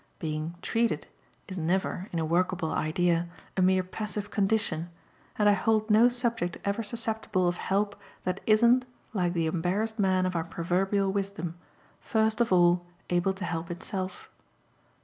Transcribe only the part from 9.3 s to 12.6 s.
the embarrassed man of our proverbial wisdom, first of